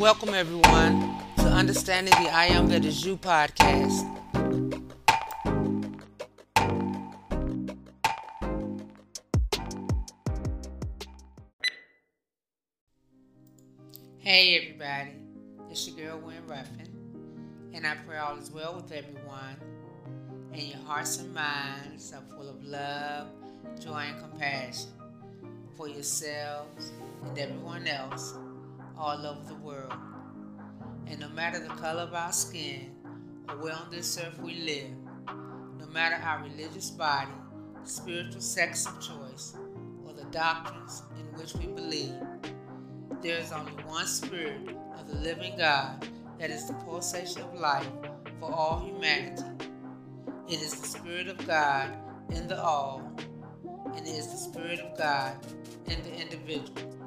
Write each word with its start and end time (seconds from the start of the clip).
welcome 0.00 0.32
everyone 0.32 1.14
to 1.36 1.42
Understanding 1.44 2.14
the 2.24 2.30
I 2.30 2.46
Am 2.46 2.68
That 2.68 2.86
Is 2.86 3.04
You 3.04 3.18
podcast. 3.18 4.00
Hey 14.16 14.56
everybody, 14.56 15.10
it's 15.70 15.86
your 15.86 15.96
girl 15.98 16.18
Wynn 16.20 16.46
Ruffin, 16.46 16.88
and 17.74 17.86
I 17.86 17.94
pray 18.06 18.16
all 18.16 18.38
is 18.38 18.50
well 18.50 18.76
with 18.76 18.90
everyone, 18.92 19.58
and 20.54 20.62
your 20.62 20.80
hearts 20.86 21.18
and 21.18 21.34
minds 21.34 22.10
are 22.14 22.22
full 22.34 22.48
of 22.48 22.64
love, 22.64 23.26
joy, 23.78 24.06
and 24.08 24.18
compassion 24.18 24.88
for 25.76 25.88
yourselves 25.88 26.90
and 27.22 27.38
everyone 27.38 27.86
else 27.86 28.32
all 29.00 29.26
over 29.26 29.42
the 29.48 29.54
world. 29.54 29.94
And 31.06 31.20
no 31.20 31.28
matter 31.30 31.58
the 31.58 31.74
color 31.74 32.02
of 32.02 32.12
our 32.12 32.32
skin 32.32 32.94
or 33.48 33.56
where 33.56 33.72
on 33.72 33.90
this 33.90 34.18
earth 34.18 34.38
we 34.40 34.56
live, 34.56 34.90
no 35.78 35.86
matter 35.86 36.16
our 36.16 36.42
religious 36.42 36.90
body, 36.90 37.30
spiritual 37.84 38.42
sex 38.42 38.86
of 38.86 39.00
choice, 39.00 39.56
or 40.04 40.12
the 40.12 40.24
doctrines 40.24 41.02
in 41.18 41.24
which 41.38 41.54
we 41.54 41.66
believe, 41.66 42.14
there 43.22 43.38
is 43.38 43.52
only 43.52 43.72
one 43.84 44.06
Spirit 44.06 44.68
of 44.98 45.08
the 45.08 45.16
living 45.16 45.56
God 45.56 46.06
that 46.38 46.50
is 46.50 46.68
the 46.68 46.74
pulsation 46.74 47.40
of 47.40 47.54
life 47.54 47.88
for 48.38 48.52
all 48.52 48.80
humanity. 48.80 49.42
It 50.46 50.60
is 50.60 50.78
the 50.78 50.86
Spirit 50.86 51.28
of 51.28 51.46
God 51.46 51.96
in 52.30 52.46
the 52.48 52.62
all, 52.62 53.10
and 53.96 54.06
it 54.06 54.10
is 54.10 54.26
the 54.26 54.36
Spirit 54.36 54.80
of 54.80 54.96
God 54.98 55.38
in 55.86 56.02
the 56.02 56.14
individual. 56.14 56.98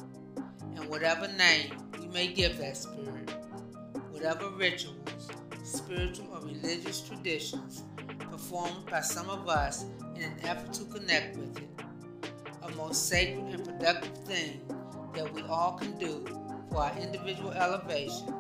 And 0.76 0.90
whatever 0.90 1.28
name 1.28 1.83
may 2.14 2.28
give 2.28 2.60
that 2.60 2.78
Spirit, 2.78 3.32
whatever 4.12 4.50
rituals, 4.50 5.30
spiritual 5.64 6.28
or 6.32 6.42
religious 6.42 7.02
traditions 7.02 7.84
performed 8.20 8.86
by 8.90 9.02
some 9.02 9.30
of 9.32 9.50
us 9.50 9.86
in 10.16 10.22
an 10.22 10.36
effort 10.44 10.72
to 10.74 10.86
connect 10.86 11.36
with 11.38 11.58
it, 11.58 11.70
a 12.62 12.72
most 12.76 13.10
sacred 13.10 13.46
and 13.46 13.66
productive 13.66 14.16
thing 14.26 14.62
that 15.16 15.34
we 15.34 15.42
all 15.44 15.74
can 15.74 15.98
do 15.98 16.24
for 16.70 16.84
our 16.84 16.98
individual 17.00 17.52
elevation 17.52 18.32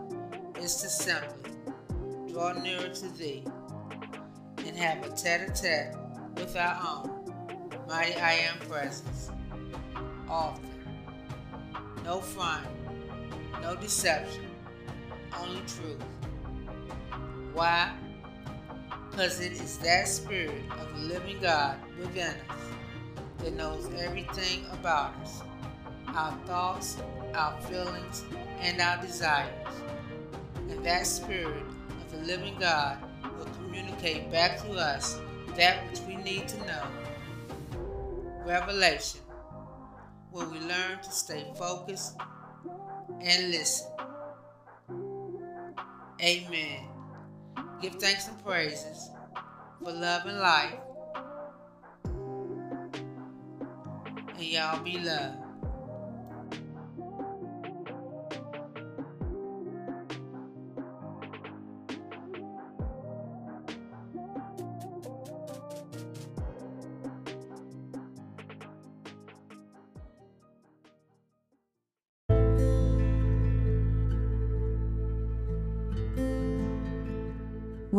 is 0.59 0.75
to 0.75 0.87
simply 0.87 1.51
draw 2.31 2.53
nearer 2.53 2.89
to 2.89 3.07
Thee 3.17 3.43
and 4.65 4.77
have 4.77 5.03
a 5.03 5.09
tete 5.15 5.49
a 5.49 5.51
tete 5.51 5.95
with 6.35 6.55
our 6.55 7.03
own 7.03 7.33
mighty 7.87 8.15
I 8.15 8.33
Am 8.33 8.57
presence. 8.67 9.31
Often. 10.29 10.69
No 12.03 12.19
front, 12.19 12.65
no 13.63 13.75
deception, 13.77 14.45
only 15.39 15.61
truth. 15.61 16.03
Why? 17.53 17.93
Because 19.09 19.39
it 19.39 19.53
is 19.53 19.77
that 19.77 20.07
Spirit 20.07 20.61
of 20.79 20.93
the 20.93 21.07
living 21.13 21.39
God 21.41 21.77
within 21.97 22.35
us 22.49 22.59
that 23.37 23.53
knows 23.53 23.89
everything 23.97 24.65
about 24.71 25.15
us 25.21 25.41
our 26.07 26.31
thoughts, 26.45 26.97
our 27.33 27.59
feelings, 27.61 28.23
and 28.59 28.79
our 28.79 29.01
desires. 29.01 29.49
And 30.69 30.85
that 30.85 31.07
Spirit 31.07 31.63
of 32.05 32.11
the 32.11 32.19
living 32.27 32.55
God 32.59 32.97
will 33.37 33.45
communicate 33.45 34.29
back 34.31 34.61
to 34.61 34.73
us 34.73 35.19
that 35.55 35.89
which 35.89 36.01
we 36.01 36.17
need 36.17 36.47
to 36.49 36.57
know. 36.67 36.83
Revelation, 38.45 39.21
where 40.31 40.47
we 40.47 40.59
learn 40.59 40.99
to 41.01 41.11
stay 41.11 41.45
focused 41.57 42.15
and 43.23 43.51
listen. 43.51 43.87
Amen. 46.21 46.85
Give 47.81 47.95
thanks 47.95 48.27
and 48.27 48.43
praises 48.43 49.09
for 49.81 49.91
love 49.91 50.25
and 50.25 50.39
life. 50.39 50.79
And 54.35 54.41
y'all 54.41 54.81
be 54.83 54.99
loved. 54.99 55.42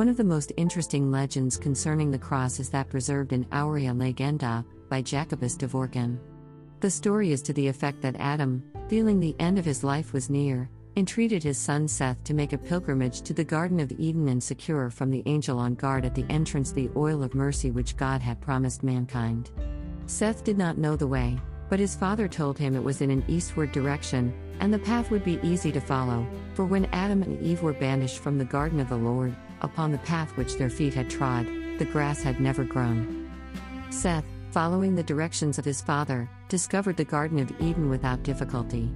One 0.05 0.11
of 0.11 0.19
the 0.19 0.23
most 0.23 0.53
interesting 0.59 1.11
legends 1.11 1.57
concerning 1.57 2.11
the 2.11 2.19
cross 2.19 2.61
is 2.61 2.69
that 2.69 2.91
preserved 2.91 3.33
in 3.33 3.47
Aurea 3.51 3.95
Legenda 3.95 4.63
by 4.91 5.01
Jacobus 5.01 5.57
de 5.57 5.67
Voragine. 5.67 6.19
The 6.81 6.91
story 6.91 7.33
is 7.33 7.41
to 7.41 7.55
the 7.55 7.67
effect 7.69 8.03
that 8.03 8.17
Adam, 8.19 8.63
feeling 8.87 9.19
the 9.19 9.35
end 9.39 9.59
of 9.59 9.65
his 9.65 9.83
life 9.83 10.13
was 10.13 10.29
near, 10.29 10.69
entreated 10.97 11.43
his 11.43 11.57
son 11.57 11.89
Seth 11.89 12.23
to 12.25 12.35
make 12.35 12.53
a 12.53 12.59
pilgrimage 12.59 13.23
to 13.23 13.33
the 13.33 13.45
Garden 13.45 13.81
of 13.81 13.93
Eden 13.93 14.29
and 14.29 14.43
secure 14.43 14.91
from 14.91 15.11
the 15.11 15.23
angel 15.25 15.59
on 15.59 15.75
guard 15.75 16.05
at 16.05 16.15
the 16.15 16.27
entrance 16.29 16.71
the 16.71 16.91
oil 16.97 17.23
of 17.23 17.35
mercy 17.35 17.71
which 17.71 17.97
God 17.97 18.21
had 18.21 18.43
promised 18.43 18.83
mankind. 18.83 19.53
Seth 20.05 20.45
did 20.45 20.59
not 20.59 20.77
know 20.77 20.97
the 20.97 21.07
way, 21.07 21.41
but 21.71 21.81
his 21.81 21.97
father 21.97 22.29
told 22.29 22.59
him 22.59 22.77
it 22.77 22.85
was 22.85 23.01
in 23.01 23.11
an 23.11 23.25
eastward 23.27 23.73
direction, 23.73 24.35
and 24.61 24.71
the 24.71 24.79
path 24.81 25.11
would 25.11 25.25
be 25.25 25.41
easy 25.43 25.73
to 25.73 25.81
follow, 25.81 26.27
for 26.53 26.67
when 26.67 26.85
Adam 26.93 27.23
and 27.23 27.43
Eve 27.43 27.63
were 27.63 27.73
banished 27.73 28.19
from 28.19 28.37
the 28.37 28.45
garden 28.45 28.81
of 28.81 28.91
the 28.91 28.97
Lord, 28.97 29.35
upon 29.65 29.91
the 29.91 29.99
path 29.99 30.37
which 30.37 30.57
their 30.57 30.71
feet 30.71 30.95
had 30.95 31.11
trod, 31.11 31.47
the 31.79 31.85
grass 31.85 32.23
had 32.23 32.41
never 32.41 32.65
grown. 32.65 33.31
Seth, 33.91 34.25
following 34.51 34.95
the 34.95 35.03
directions 35.03 35.59
of 35.59 35.65
his 35.65 35.81
father, 35.81 36.29
discovered 36.49 36.97
the 36.97 37.05
Garden 37.05 37.41
of 37.41 37.51
Eden 37.61 37.91
without 37.91 38.23
difficulty. 38.23 38.91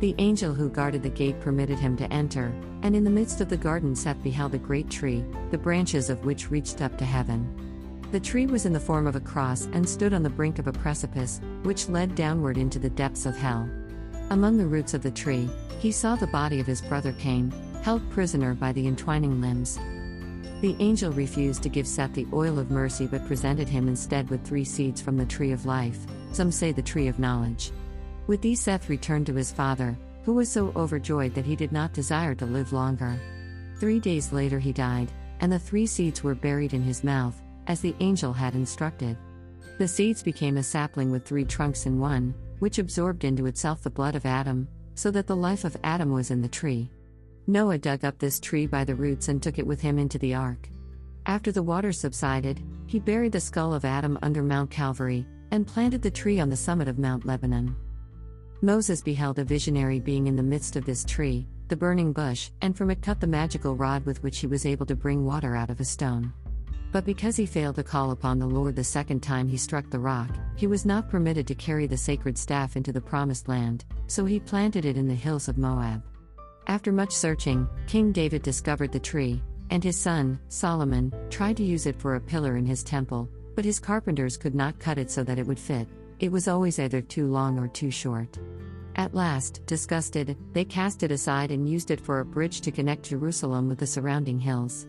The 0.00 0.14
angel 0.18 0.54
who 0.54 0.70
guarded 0.70 1.02
the 1.02 1.08
gate 1.08 1.40
permitted 1.40 1.78
him 1.78 1.96
to 1.98 2.12
enter, 2.12 2.52
and 2.82 2.96
in 2.96 3.04
the 3.04 3.10
midst 3.10 3.40
of 3.40 3.48
the 3.48 3.56
garden 3.56 3.94
Seth 3.94 4.22
beheld 4.22 4.54
a 4.54 4.58
great 4.58 4.90
tree, 4.90 5.24
the 5.50 5.58
branches 5.58 6.10
of 6.10 6.24
which 6.24 6.50
reached 6.50 6.80
up 6.80 6.96
to 6.98 7.04
heaven. 7.04 7.46
The 8.10 8.20
tree 8.20 8.46
was 8.46 8.66
in 8.66 8.72
the 8.72 8.80
form 8.80 9.06
of 9.06 9.16
a 9.16 9.20
cross 9.20 9.66
and 9.72 9.88
stood 9.88 10.14
on 10.14 10.22
the 10.22 10.30
brink 10.30 10.58
of 10.58 10.66
a 10.66 10.72
precipice, 10.72 11.40
which 11.62 11.88
led 11.88 12.14
downward 12.14 12.58
into 12.58 12.78
the 12.78 12.90
depths 12.90 13.26
of 13.26 13.36
hell. 13.36 13.68
Among 14.30 14.56
the 14.56 14.66
roots 14.66 14.94
of 14.94 15.02
the 15.02 15.10
tree, 15.10 15.48
he 15.80 15.90
saw 15.90 16.16
the 16.16 16.26
body 16.28 16.60
of 16.60 16.66
his 16.66 16.80
brother 16.80 17.12
Cain, 17.12 17.52
held 17.82 18.08
prisoner 18.10 18.54
by 18.54 18.72
the 18.72 18.86
entwining 18.86 19.40
limbs. 19.40 19.78
The 20.64 20.76
angel 20.78 21.12
refused 21.12 21.62
to 21.64 21.68
give 21.68 21.86
Seth 21.86 22.14
the 22.14 22.26
oil 22.32 22.58
of 22.58 22.70
mercy 22.70 23.06
but 23.06 23.26
presented 23.26 23.68
him 23.68 23.86
instead 23.86 24.30
with 24.30 24.42
three 24.42 24.64
seeds 24.64 24.98
from 24.98 25.18
the 25.18 25.26
tree 25.26 25.52
of 25.52 25.66
life, 25.66 25.98
some 26.32 26.50
say 26.50 26.72
the 26.72 26.80
tree 26.80 27.06
of 27.06 27.18
knowledge. 27.18 27.70
With 28.28 28.40
these, 28.40 28.62
Seth 28.62 28.88
returned 28.88 29.26
to 29.26 29.34
his 29.34 29.52
father, 29.52 29.94
who 30.22 30.32
was 30.32 30.50
so 30.50 30.72
overjoyed 30.74 31.34
that 31.34 31.44
he 31.44 31.54
did 31.54 31.70
not 31.70 31.92
desire 31.92 32.34
to 32.36 32.46
live 32.46 32.72
longer. 32.72 33.20
Three 33.78 34.00
days 34.00 34.32
later, 34.32 34.58
he 34.58 34.72
died, 34.72 35.12
and 35.40 35.52
the 35.52 35.58
three 35.58 35.84
seeds 35.84 36.24
were 36.24 36.34
buried 36.34 36.72
in 36.72 36.82
his 36.82 37.04
mouth, 37.04 37.38
as 37.66 37.82
the 37.82 37.94
angel 38.00 38.32
had 38.32 38.54
instructed. 38.54 39.18
The 39.76 39.86
seeds 39.86 40.22
became 40.22 40.56
a 40.56 40.62
sapling 40.62 41.10
with 41.10 41.26
three 41.26 41.44
trunks 41.44 41.84
in 41.84 42.00
one, 42.00 42.34
which 42.60 42.78
absorbed 42.78 43.24
into 43.24 43.44
itself 43.44 43.82
the 43.82 43.90
blood 43.90 44.14
of 44.14 44.24
Adam, 44.24 44.68
so 44.94 45.10
that 45.10 45.26
the 45.26 45.36
life 45.36 45.64
of 45.64 45.76
Adam 45.84 46.10
was 46.10 46.30
in 46.30 46.40
the 46.40 46.48
tree. 46.48 46.90
Noah 47.46 47.78
dug 47.78 48.04
up 48.04 48.18
this 48.18 48.40
tree 48.40 48.66
by 48.66 48.84
the 48.84 48.94
roots 48.94 49.28
and 49.28 49.42
took 49.42 49.58
it 49.58 49.66
with 49.66 49.80
him 49.80 49.98
into 49.98 50.18
the 50.18 50.34
ark. 50.34 50.68
After 51.26 51.52
the 51.52 51.62
water 51.62 51.92
subsided, 51.92 52.62
he 52.86 52.98
buried 52.98 53.32
the 53.32 53.40
skull 53.40 53.74
of 53.74 53.84
Adam 53.84 54.18
under 54.22 54.42
Mount 54.42 54.70
Calvary, 54.70 55.26
and 55.50 55.66
planted 55.66 56.02
the 56.02 56.10
tree 56.10 56.40
on 56.40 56.48
the 56.48 56.56
summit 56.56 56.88
of 56.88 56.98
Mount 56.98 57.26
Lebanon. 57.26 57.76
Moses 58.62 59.02
beheld 59.02 59.38
a 59.38 59.44
visionary 59.44 60.00
being 60.00 60.26
in 60.26 60.36
the 60.36 60.42
midst 60.42 60.74
of 60.74 60.86
this 60.86 61.04
tree, 61.04 61.46
the 61.68 61.76
burning 61.76 62.12
bush, 62.12 62.50
and 62.62 62.76
from 62.76 62.90
it 62.90 63.02
cut 63.02 63.20
the 63.20 63.26
magical 63.26 63.76
rod 63.76 64.04
with 64.06 64.22
which 64.22 64.38
he 64.38 64.46
was 64.46 64.64
able 64.64 64.86
to 64.86 64.96
bring 64.96 65.24
water 65.24 65.54
out 65.54 65.70
of 65.70 65.80
a 65.80 65.84
stone. 65.84 66.32
But 66.92 67.04
because 67.04 67.36
he 67.36 67.44
failed 67.44 67.76
to 67.76 67.82
call 67.82 68.10
upon 68.10 68.38
the 68.38 68.46
Lord 68.46 68.74
the 68.74 68.84
second 68.84 69.22
time 69.22 69.48
he 69.48 69.56
struck 69.56 69.90
the 69.90 69.98
rock, 69.98 70.30
he 70.56 70.66
was 70.66 70.86
not 70.86 71.10
permitted 71.10 71.46
to 71.48 71.54
carry 71.54 71.86
the 71.86 71.96
sacred 71.96 72.38
staff 72.38 72.76
into 72.76 72.92
the 72.92 73.00
promised 73.00 73.48
land, 73.48 73.84
so 74.06 74.24
he 74.24 74.40
planted 74.40 74.84
it 74.84 74.96
in 74.96 75.08
the 75.08 75.14
hills 75.14 75.48
of 75.48 75.58
Moab. 75.58 76.02
After 76.66 76.92
much 76.92 77.12
searching, 77.12 77.68
King 77.86 78.10
David 78.10 78.42
discovered 78.42 78.90
the 78.90 78.98
tree, 79.00 79.42
and 79.70 79.84
his 79.84 79.98
son, 79.98 80.38
Solomon, 80.48 81.12
tried 81.28 81.56
to 81.58 81.64
use 81.64 81.86
it 81.86 81.96
for 81.96 82.14
a 82.14 82.20
pillar 82.20 82.56
in 82.56 82.64
his 82.64 82.82
temple, 82.82 83.28
but 83.54 83.64
his 83.64 83.78
carpenters 83.78 84.36
could 84.36 84.54
not 84.54 84.78
cut 84.78 84.98
it 84.98 85.10
so 85.10 85.22
that 85.24 85.38
it 85.38 85.46
would 85.46 85.58
fit, 85.58 85.88
it 86.20 86.32
was 86.32 86.48
always 86.48 86.78
either 86.78 87.02
too 87.02 87.26
long 87.26 87.58
or 87.58 87.68
too 87.68 87.90
short. 87.90 88.38
At 88.96 89.14
last, 89.14 89.60
disgusted, 89.66 90.36
they 90.52 90.64
cast 90.64 91.02
it 91.02 91.10
aside 91.10 91.50
and 91.50 91.68
used 91.68 91.90
it 91.90 92.00
for 92.00 92.20
a 92.20 92.24
bridge 92.24 92.60
to 92.62 92.70
connect 92.70 93.10
Jerusalem 93.10 93.68
with 93.68 93.78
the 93.78 93.86
surrounding 93.86 94.38
hills. 94.38 94.86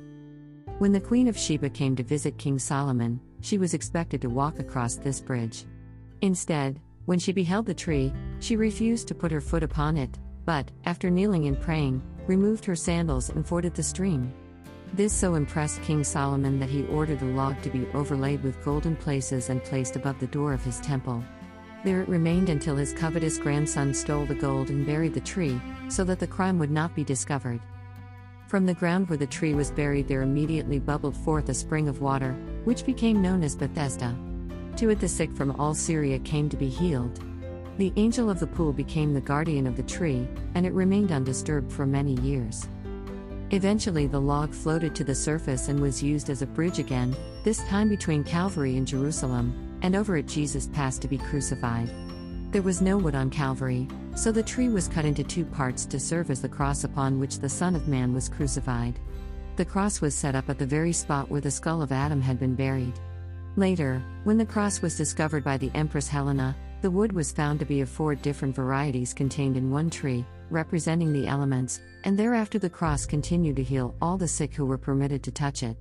When 0.78 0.92
the 0.92 1.02
Queen 1.02 1.28
of 1.28 1.38
Sheba 1.38 1.70
came 1.70 1.96
to 1.96 2.04
visit 2.04 2.38
King 2.38 2.60
Solomon, 2.60 3.20
she 3.42 3.58
was 3.58 3.74
expected 3.74 4.22
to 4.22 4.30
walk 4.30 4.60
across 4.60 4.96
this 4.96 5.20
bridge. 5.20 5.66
Instead, 6.22 6.80
when 7.06 7.20
she 7.20 7.34
beheld 7.34 7.66
the 7.66 7.74
tree, 7.74 8.14
she 8.40 8.56
refused 8.56 9.08
to 9.08 9.16
put 9.16 9.32
her 9.32 9.42
foot 9.42 9.64
upon 9.64 9.98
it, 9.98 10.18
but, 10.46 10.72
after 10.86 11.10
kneeling 11.10 11.48
and 11.48 11.60
praying, 11.60 12.02
removed 12.28 12.66
her 12.66 12.76
sandals 12.76 13.30
and 13.30 13.46
forded 13.46 13.74
the 13.74 13.84
stream. 13.84 14.34
This 14.94 15.12
so 15.12 15.36
impressed 15.36 15.82
King 15.82 16.04
Solomon 16.04 16.60
that 16.60 16.70
he 16.70 16.86
ordered 16.88 17.20
the 17.20 17.26
log 17.26 17.62
to 17.64 17.70
be 17.70 17.88
overlaid 17.94 18.44
with 18.44 18.64
golden 18.64 18.96
places 18.96 19.50
and 19.50 19.64
placed 19.64 19.96
above 19.96 20.20
the 20.20 20.28
door 20.28 20.54
of 20.54 20.64
his 20.64 20.80
temple. 20.80 21.24
There 21.84 22.02
it 22.02 22.10
remained 22.10 22.50
until 22.50 22.76
his 22.76 22.94
covetous 22.94 23.38
grandson 23.38 23.94
stole 23.94 24.26
the 24.26 24.36
gold 24.36 24.70
and 24.70 24.86
buried 24.86 25.14
the 25.14 25.20
tree, 25.20 25.60
so 25.90 26.04
that 26.06 26.20
the 26.20 26.28
crime 26.28 26.58
would 26.60 26.72
not 26.72 26.96
be 26.96 27.04
discovered. 27.04 27.60
From 28.48 28.66
the 28.66 28.74
ground 28.74 29.10
where 29.10 29.18
the 29.18 29.28
tree 29.28 29.54
was 29.54 29.72
buried, 29.72 30.08
there 30.08 30.22
immediately 30.22 30.80
bubbled 30.80 31.18
forth 31.18 31.50
a 31.50 31.54
spring 31.54 31.88
of 31.88 32.02
water, 32.02 32.34
which 32.64 32.86
became 32.86 33.22
known 33.22 33.44
as 33.44 33.56
Bethesda. 33.56 34.16
To 34.78 34.90
it, 34.90 35.00
the 35.00 35.08
sick 35.08 35.32
from 35.34 35.52
all 35.60 35.74
Syria 35.74 36.20
came 36.20 36.50
to 36.50 36.58
be 36.58 36.70
healed. 36.70 37.20
The 37.78 37.92
angel 37.98 38.30
of 38.30 38.40
the 38.40 38.48
pool 38.48 38.72
became 38.72 39.14
the 39.14 39.20
guardian 39.20 39.68
of 39.68 39.76
the 39.76 39.84
tree, 39.84 40.28
and 40.54 40.66
it 40.66 40.72
remained 40.72 41.12
undisturbed 41.12 41.72
for 41.72 41.86
many 41.86 42.14
years. 42.22 42.70
Eventually, 43.52 44.08
the 44.08 44.20
log 44.20 44.54
floated 44.54 44.96
to 44.96 45.04
the 45.04 45.14
surface 45.14 45.68
and 45.68 45.82
was 45.82 46.02
used 46.02 46.30
as 46.30 46.42
a 46.42 46.48
bridge 46.48 46.80
again, 46.80 47.16
this 47.44 47.64
time 47.66 47.90
between 47.90 48.24
Calvary 48.24 48.78
and 48.78 48.88
Jerusalem, 48.88 49.78
and 49.82 49.94
over 49.94 50.16
it 50.16 50.26
Jesus 50.26 50.68
passed 50.68 51.02
to 51.02 51.10
be 51.10 51.18
crucified. 51.18 51.92
There 52.52 52.62
was 52.62 52.82
no 52.82 52.98
wood 52.98 53.14
on 53.14 53.30
Calvary, 53.30 53.90
so 54.16 54.32
the 54.32 54.42
tree 54.42 54.70
was 54.70 54.88
cut 54.88 55.04
into 55.04 55.26
two 55.26 55.44
parts 55.44 55.86
to 55.88 56.00
serve 56.00 56.32
as 56.32 56.42
the 56.42 56.48
cross 56.48 56.86
upon 56.86 57.20
which 57.20 57.40
the 57.40 57.50
Son 57.50 57.76
of 57.76 57.90
Man 57.90 58.14
was 58.14 58.30
crucified. 58.30 58.98
The 59.58 59.66
cross 59.66 60.00
was 60.00 60.16
set 60.16 60.34
up 60.34 60.50
at 60.50 60.58
the 60.58 60.66
very 60.66 60.94
spot 60.94 61.30
where 61.30 61.42
the 61.42 61.52
skull 61.52 61.82
of 61.82 61.92
Adam 61.92 62.22
had 62.22 62.40
been 62.40 62.56
buried. 62.56 62.98
Later, 63.58 64.02
when 64.24 64.38
the 64.38 64.46
cross 64.46 64.82
was 64.82 64.98
discovered 64.98 65.44
by 65.44 65.58
the 65.58 65.72
Empress 65.76 66.08
Helena, 66.08 66.56
the 66.86 66.92
wood 66.92 67.12
was 67.12 67.32
found 67.32 67.58
to 67.58 67.66
be 67.66 67.82
of 67.82 67.90
four 67.90 68.14
different 68.14 68.54
varieties 68.54 69.12
contained 69.12 69.58
in 69.58 69.72
one 69.72 69.90
tree, 69.90 70.24
representing 70.52 71.12
the 71.12 71.26
elements, 71.26 71.82
and 72.04 72.16
thereafter 72.16 72.60
the 72.60 72.70
cross 72.70 73.08
continued 73.08 73.56
to 73.56 73.64
heal 73.64 73.96
all 74.04 74.20
the 74.20 74.28
sick 74.28 74.54
who 74.54 74.68
were 74.68 74.78
permitted 74.78 75.24
to 75.24 75.32
touch 75.32 75.64
it. 75.64 75.76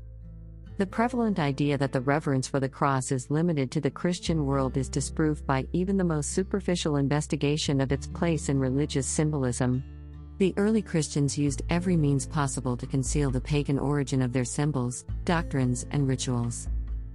The 0.78 0.86
prevalent 0.86 1.38
idea 1.38 1.76
that 1.76 1.92
the 1.92 2.00
reverence 2.00 2.48
for 2.48 2.58
the 2.58 2.70
cross 2.70 3.12
is 3.12 3.30
limited 3.30 3.70
to 3.72 3.82
the 3.82 3.90
Christian 3.90 4.46
world 4.46 4.78
is 4.78 4.88
disproved 4.88 5.46
by 5.46 5.66
even 5.74 5.98
the 5.98 6.04
most 6.04 6.30
superficial 6.32 6.96
investigation 6.96 7.82
of 7.82 7.92
its 7.92 8.06
place 8.06 8.48
in 8.48 8.58
religious 8.58 9.06
symbolism. 9.06 9.84
The 10.38 10.54
early 10.56 10.80
Christians 10.80 11.36
used 11.36 11.60
every 11.68 11.98
means 11.98 12.24
possible 12.24 12.78
to 12.78 12.86
conceal 12.86 13.30
the 13.30 13.42
pagan 13.42 13.78
origin 13.78 14.22
of 14.22 14.32
their 14.32 14.46
symbols, 14.46 15.04
doctrines, 15.26 15.84
and 15.90 16.08
rituals. 16.08 16.70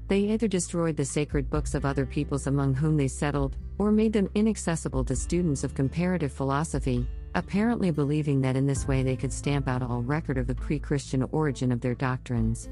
They 0.10 0.22
either 0.22 0.48
destroyed 0.48 0.98
the 0.98 1.06
sacred 1.06 1.52
books 1.52 1.76
of 1.76 1.86
other 1.86 2.06
peoples 2.06 2.48
among 2.48 2.74
whom 2.74 2.98
they 2.98 3.08
settled, 3.08 3.58
or 3.78 3.92
made 3.92 4.12
them 4.12 4.28
inaccessible 4.34 5.06
to 5.06 5.16
students 5.16 5.64
of 5.64 5.76
comparative 5.76 6.34
philosophy, 6.34 7.08
apparently 7.36 7.92
believing 7.92 8.42
that 8.42 8.56
in 8.56 8.66
this 8.66 8.88
way 8.88 9.04
they 9.04 9.16
could 9.16 9.32
stamp 9.32 9.68
out 9.68 9.84
all 9.84 10.02
record 10.02 10.40
of 10.40 10.48
the 10.48 10.56
pre 10.56 10.80
Christian 10.80 11.22
origin 11.32 11.72
of 11.72 11.80
their 11.80 11.94
doctrines. 11.94 12.70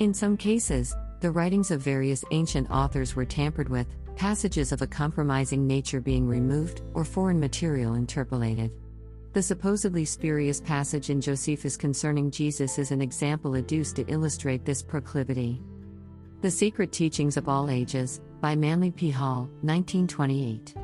In 0.00 0.12
some 0.12 0.36
cases, 0.36 0.92
the 1.20 1.30
writings 1.30 1.70
of 1.70 1.80
various 1.80 2.24
ancient 2.32 2.68
authors 2.68 3.14
were 3.14 3.24
tampered 3.24 3.68
with, 3.68 3.86
passages 4.16 4.72
of 4.72 4.82
a 4.82 4.86
compromising 4.86 5.68
nature 5.68 6.00
being 6.00 6.26
removed, 6.26 6.82
or 6.94 7.04
foreign 7.04 7.38
material 7.38 7.94
interpolated. 7.94 8.72
The 9.34 9.42
supposedly 9.42 10.04
spurious 10.04 10.60
passage 10.60 11.10
in 11.10 11.20
Josephus 11.20 11.76
concerning 11.76 12.32
Jesus 12.32 12.76
is 12.80 12.90
an 12.90 13.00
example 13.00 13.54
adduced 13.54 13.94
to 13.96 14.06
illustrate 14.08 14.64
this 14.64 14.82
proclivity. 14.82 15.62
The 16.42 16.50
Secret 16.50 16.90
Teachings 16.90 17.36
of 17.36 17.48
All 17.48 17.70
Ages, 17.70 18.20
by 18.40 18.56
Manly 18.56 18.90
P. 18.90 19.10
Hall, 19.10 19.48
1928. 19.60 20.74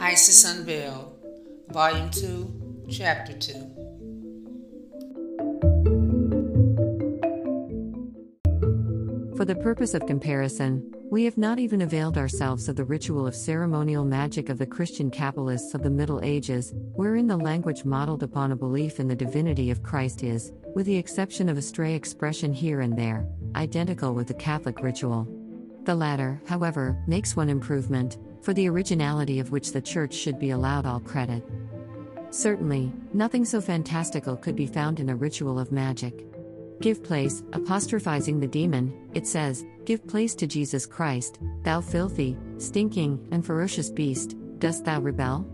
Isis 0.00 0.44
Unveiled, 0.44 1.16
Volume 1.68 2.10
2, 2.10 2.86
Chapter 2.90 3.34
2. 3.34 3.69
For 9.40 9.46
the 9.46 9.54
purpose 9.54 9.94
of 9.94 10.04
comparison, 10.04 10.94
we 11.10 11.24
have 11.24 11.38
not 11.38 11.58
even 11.58 11.80
availed 11.80 12.18
ourselves 12.18 12.68
of 12.68 12.76
the 12.76 12.84
ritual 12.84 13.26
of 13.26 13.34
ceremonial 13.34 14.04
magic 14.04 14.50
of 14.50 14.58
the 14.58 14.66
Christian 14.66 15.10
Kabbalists 15.10 15.72
of 15.72 15.82
the 15.82 15.88
Middle 15.88 16.20
Ages, 16.22 16.74
wherein 16.92 17.26
the 17.26 17.38
language 17.38 17.86
modeled 17.86 18.22
upon 18.22 18.52
a 18.52 18.56
belief 18.56 19.00
in 19.00 19.08
the 19.08 19.16
divinity 19.16 19.70
of 19.70 19.82
Christ 19.82 20.22
is, 20.22 20.52
with 20.74 20.84
the 20.84 20.98
exception 20.98 21.48
of 21.48 21.56
a 21.56 21.62
stray 21.62 21.94
expression 21.94 22.52
here 22.52 22.82
and 22.82 22.98
there, 22.98 23.26
identical 23.56 24.12
with 24.12 24.26
the 24.26 24.34
Catholic 24.34 24.82
ritual. 24.82 25.26
The 25.84 25.94
latter, 25.94 26.42
however, 26.46 27.02
makes 27.06 27.34
one 27.34 27.48
improvement, 27.48 28.18
for 28.42 28.52
the 28.52 28.68
originality 28.68 29.40
of 29.40 29.52
which 29.52 29.72
the 29.72 29.80
Church 29.80 30.12
should 30.12 30.38
be 30.38 30.50
allowed 30.50 30.84
all 30.84 31.00
credit. 31.00 31.42
Certainly, 32.28 32.92
nothing 33.14 33.46
so 33.46 33.62
fantastical 33.62 34.36
could 34.36 34.54
be 34.54 34.66
found 34.66 35.00
in 35.00 35.08
a 35.08 35.16
ritual 35.16 35.58
of 35.58 35.72
magic. 35.72 36.26
Give 36.80 37.04
place, 37.04 37.42
apostrophizing 37.52 38.40
the 38.40 38.46
demon, 38.46 39.10
it 39.12 39.26
says, 39.26 39.66
Give 39.84 40.06
place 40.06 40.34
to 40.36 40.46
Jesus 40.46 40.86
Christ, 40.86 41.38
thou 41.62 41.82
filthy, 41.82 42.38
stinking, 42.56 43.28
and 43.30 43.44
ferocious 43.44 43.90
beast, 43.90 44.34
dost 44.58 44.86
thou 44.86 44.98
rebel? 45.02 45.46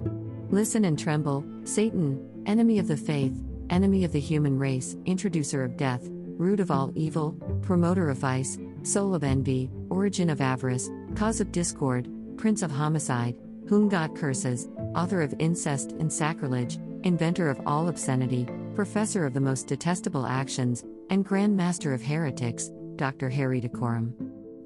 Listen 0.51 0.85
and 0.85 0.97
tremble, 0.97 1.45
Satan, 1.65 2.45
enemy 2.47 2.79
of 2.79 2.87
the 2.87 2.97
faith, 2.97 3.35
enemy 3.71 4.05
of 4.05 4.13
the 4.13 4.21
human 4.21 4.57
race, 4.57 4.97
introducer 5.05 5.65
of 5.65 5.77
death, 5.77 6.07
root 6.39 6.61
of 6.61 6.71
all 6.71 6.93
evil, 6.95 7.33
promoter 7.63 8.09
of 8.09 8.19
vice, 8.19 8.57
soul 8.85 9.13
of 9.13 9.25
envy, 9.25 9.69
origin 9.91 10.31
of 10.31 10.41
avarice, 10.41 10.89
cause 11.17 11.41
of 11.41 11.51
discord, 11.51 12.09
prince 12.37 12.63
of 12.63 12.71
homicide, 12.71 13.35
whom 13.69 13.89
God 13.89 14.15
curses, 14.15 14.69
author 14.95 15.23
of 15.23 15.35
incest 15.41 15.91
and 15.99 16.13
sacrilege, 16.13 16.79
inventor 17.03 17.51
of 17.51 17.61
all 17.67 17.89
obscenity, 17.89 18.47
professor 18.77 19.25
of 19.25 19.33
the 19.33 19.41
most 19.41 19.67
detestable 19.67 20.27
actions, 20.27 20.85
and 21.09 21.25
grand 21.25 21.57
master 21.57 21.95
of 21.95 22.03
heretics, 22.03 22.71
Dr. 22.97 23.31
Haereticorum. 23.31 24.13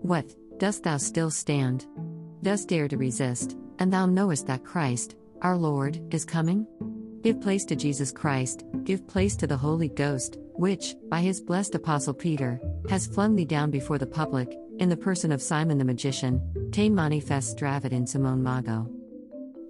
What, 0.02 0.34
dost 0.58 0.82
thou 0.82 0.96
still 0.96 1.30
stand? 1.30 1.86
Dost 2.42 2.68
dare 2.68 2.88
to 2.88 2.96
resist, 2.96 3.56
and 3.78 3.92
thou 3.92 4.06
knowest 4.06 4.48
that 4.48 4.64
Christ, 4.64 5.14
our 5.42 5.56
Lord, 5.56 6.02
is 6.12 6.24
coming? 6.24 6.66
Give 7.22 7.40
place 7.40 7.64
to 7.66 7.76
Jesus 7.76 8.10
Christ, 8.10 8.64
give 8.82 9.06
place 9.06 9.36
to 9.36 9.46
the 9.46 9.56
Holy 9.56 9.88
Ghost, 9.88 10.38
which, 10.54 10.96
by 11.08 11.20
his 11.20 11.40
blessed 11.40 11.76
Apostle 11.76 12.14
Peter, 12.14 12.60
has 12.88 13.06
flung 13.06 13.36
thee 13.36 13.44
down 13.44 13.70
before 13.70 13.98
the 13.98 14.06
public, 14.06 14.56
in 14.80 14.88
the 14.88 14.96
person 14.96 15.30
of 15.30 15.40
Simon 15.40 15.78
the 15.78 15.84
magician, 15.84 16.70
te 16.72 16.90
manifest 16.90 17.56
stravit 17.56 17.92
in 17.92 18.06
Simone 18.06 18.42
Mago. 18.42 18.90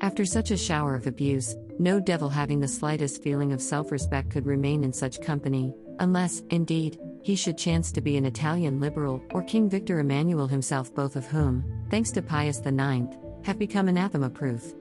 After 0.02 0.25
such 0.25 0.50
a 0.50 0.57
shower 0.57 0.95
of 0.95 1.07
abuse, 1.07 1.54
no 1.78 2.00
devil 2.00 2.30
having 2.30 2.59
the 2.59 2.69
slightest 2.69 3.23
feeling 3.23 3.52
of 3.52 3.61
self 3.61 3.92
respect 3.92 4.30
could 4.30 4.47
remain 4.47 4.83
in 4.83 4.95
such 4.95 5.21
company, 5.21 5.75
unless, 5.99 6.42
indeed, 6.49 6.99
he 7.23 7.37
should 7.37 7.59
chance 7.59 7.92
to 7.92 8.00
be 8.00 8.16
an 8.16 8.25
Italian 8.25 8.80
liberal 8.80 9.23
or 9.33 9.42
King 9.42 9.69
Victor 9.69 10.00
Emmanuel 10.00 10.47
himself, 10.47 10.95
both 10.95 11.16
of 11.16 11.26
whom, 11.26 11.62
thanks 11.90 12.11
to 12.12 12.23
Pius 12.23 12.61
IX, 12.64 13.09
have 13.45 13.59
become 13.59 13.88
anathema 13.88 14.30
proof. 14.30 14.73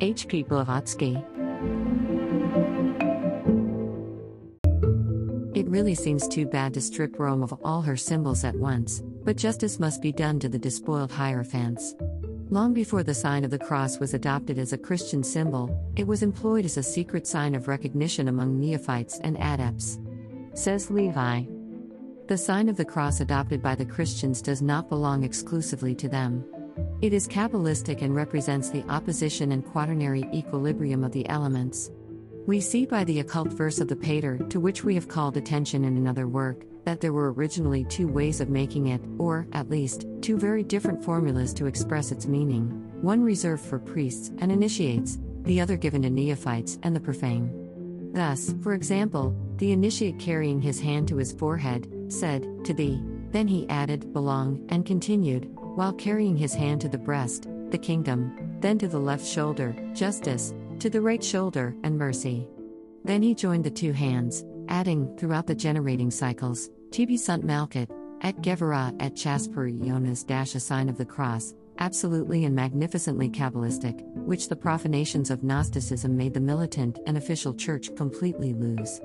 H. 0.00 0.28
P. 0.28 0.44
Blavatsky. 0.44 1.16
It 5.56 5.66
really 5.68 5.96
seems 5.96 6.28
too 6.28 6.46
bad 6.46 6.72
to 6.74 6.80
strip 6.80 7.18
Rome 7.18 7.42
of 7.42 7.58
all 7.64 7.82
her 7.82 7.96
symbols 7.96 8.44
at 8.44 8.54
once, 8.54 9.02
but 9.24 9.36
justice 9.36 9.80
must 9.80 10.02
be 10.02 10.12
done 10.12 10.38
to 10.38 10.48
the 10.48 10.58
despoiled 10.58 11.10
Hierophants. 11.10 11.94
Long 12.48 12.72
before 12.72 13.02
the 13.02 13.12
sign 13.12 13.44
of 13.44 13.50
the 13.50 13.58
cross 13.58 13.98
was 13.98 14.14
adopted 14.14 14.56
as 14.56 14.72
a 14.72 14.78
Christian 14.78 15.24
symbol, 15.24 15.92
it 15.96 16.06
was 16.06 16.22
employed 16.22 16.64
as 16.64 16.76
a 16.76 16.82
secret 16.82 17.26
sign 17.26 17.56
of 17.56 17.66
recognition 17.66 18.28
among 18.28 18.60
neophytes 18.60 19.18
and 19.18 19.36
adepts. 19.38 19.98
Says 20.54 20.88
Levi. 20.88 21.42
The 22.28 22.38
sign 22.38 22.68
of 22.68 22.76
the 22.76 22.84
cross 22.84 23.18
adopted 23.18 23.60
by 23.60 23.74
the 23.74 23.84
Christians 23.84 24.40
does 24.40 24.62
not 24.62 24.88
belong 24.88 25.24
exclusively 25.24 25.92
to 25.96 26.08
them. 26.08 26.44
It 27.02 27.12
is 27.12 27.26
Kabbalistic 27.26 28.00
and 28.02 28.14
represents 28.14 28.70
the 28.70 28.84
opposition 28.88 29.50
and 29.50 29.64
quaternary 29.64 30.24
equilibrium 30.32 31.02
of 31.02 31.10
the 31.10 31.28
elements. 31.28 31.90
We 32.46 32.60
see 32.60 32.86
by 32.86 33.02
the 33.02 33.18
occult 33.18 33.52
verse 33.52 33.80
of 33.80 33.88
the 33.88 33.96
Pater, 33.96 34.38
to 34.50 34.60
which 34.60 34.84
we 34.84 34.94
have 34.94 35.08
called 35.08 35.36
attention 35.36 35.84
in 35.84 35.96
another 35.96 36.28
work, 36.28 36.64
that 36.86 37.00
there 37.00 37.12
were 37.12 37.32
originally 37.32 37.84
two 37.84 38.06
ways 38.06 38.40
of 38.40 38.48
making 38.48 38.86
it, 38.86 39.02
or, 39.18 39.46
at 39.52 39.68
least, 39.68 40.06
two 40.22 40.38
very 40.38 40.62
different 40.62 41.04
formulas 41.04 41.52
to 41.52 41.66
express 41.66 42.12
its 42.12 42.26
meaning 42.26 42.82
one 43.02 43.22
reserved 43.22 43.64
for 43.64 43.78
priests 43.78 44.30
and 44.38 44.50
initiates, 44.50 45.18
the 45.42 45.60
other 45.60 45.76
given 45.76 46.02
to 46.02 46.08
neophytes 46.08 46.78
and 46.82 46.96
the 46.96 47.00
profane. 47.00 48.10
Thus, 48.14 48.54
for 48.62 48.72
example, 48.72 49.36
the 49.56 49.72
initiate 49.72 50.18
carrying 50.18 50.62
his 50.62 50.80
hand 50.80 51.08
to 51.08 51.16
his 51.16 51.32
forehead, 51.32 51.92
said, 52.08 52.46
To 52.64 52.72
thee, 52.72 53.02
then 53.32 53.48
he 53.48 53.68
added, 53.68 54.12
Belong, 54.12 54.64
and 54.70 54.86
continued, 54.86 55.50
while 55.54 55.92
carrying 55.92 56.36
his 56.36 56.54
hand 56.54 56.80
to 56.82 56.88
the 56.88 56.98
breast, 56.98 57.48
the 57.70 57.78
kingdom, 57.78 58.56
then 58.60 58.78
to 58.78 58.88
the 58.88 58.98
left 58.98 59.26
shoulder, 59.26 59.76
justice, 59.92 60.54
to 60.78 60.88
the 60.88 61.00
right 61.00 61.22
shoulder, 61.22 61.74
and 61.82 61.98
mercy. 61.98 62.48
Then 63.04 63.22
he 63.22 63.34
joined 63.34 63.64
the 63.64 63.70
two 63.70 63.92
hands, 63.92 64.44
adding, 64.68 65.14
throughout 65.18 65.46
the 65.46 65.54
generating 65.54 66.10
cycles, 66.10 66.70
Tibi 66.90 67.16
sunt 67.16 67.44
malkut, 67.44 67.88
et 68.22 68.40
Gevurah 68.40 68.94
et 69.00 69.14
Chesed 69.14 69.52
per 69.52 69.68
aeonas 69.68 70.26
dash 70.26 70.54
a 70.54 70.60
sign 70.60 70.88
of 70.88 70.96
the 70.96 71.04
cross, 71.04 71.54
absolutely 71.78 72.44
and 72.44 72.54
magnificently 72.54 73.28
Kabbalistic, 73.28 74.02
which 74.14 74.48
the 74.48 74.56
profanations 74.56 75.30
of 75.30 75.42
Gnosticism 75.42 76.16
made 76.16 76.32
the 76.32 76.40
militant 76.40 76.98
and 77.06 77.16
official 77.16 77.52
church 77.52 77.94
completely 77.96 78.54
lose. 78.54 79.00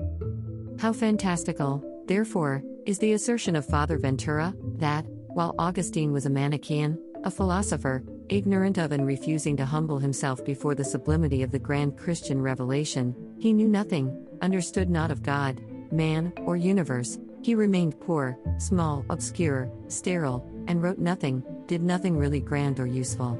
How 0.78 0.92
fantastical, 0.92 1.84
therefore, 2.06 2.62
is 2.86 2.98
the 2.98 3.12
assertion 3.12 3.56
of 3.56 3.66
Father 3.66 3.98
Ventura 3.98 4.54
that, 4.78 5.04
while 5.34 5.54
Augustine 5.58 6.12
was 6.12 6.26
a 6.26 6.30
Manichaean, 6.30 6.98
a 7.24 7.30
philosopher, 7.30 8.02
ignorant 8.28 8.78
of 8.78 8.92
and 8.92 9.06
refusing 9.06 9.56
to 9.58 9.66
humble 9.66 9.98
himself 9.98 10.44
before 10.44 10.74
the 10.74 10.84
sublimity 10.84 11.42
of 11.42 11.50
the 11.50 11.58
grand 11.58 11.98
Christian 11.98 12.40
revelation, 12.40 13.14
he 13.38 13.52
knew 13.52 13.68
nothing, 13.68 14.26
understood 14.40 14.88
not 14.88 15.10
of 15.10 15.22
God, 15.22 15.60
man, 15.92 16.32
or 16.38 16.56
universe, 16.56 17.18
he 17.42 17.54
remained 17.54 18.00
poor, 18.00 18.38
small, 18.58 19.04
obscure, 19.10 19.70
sterile, 19.88 20.48
and 20.68 20.82
wrote 20.82 20.98
nothing, 20.98 21.42
did 21.66 21.82
nothing 21.82 22.16
really 22.16 22.40
grand 22.40 22.78
or 22.78 22.86
useful. 22.86 23.38